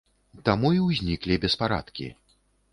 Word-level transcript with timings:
Таму 0.47 0.71
і 0.77 0.79
ўзніклі 0.87 1.39
беспарадкі. 1.45 2.13